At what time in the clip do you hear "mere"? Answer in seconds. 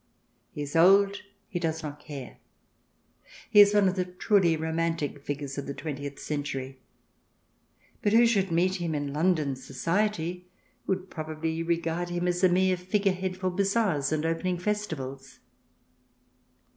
12.49-12.77